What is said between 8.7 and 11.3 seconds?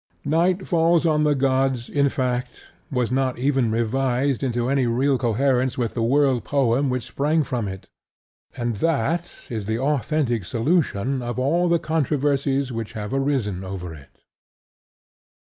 that is the authentic solution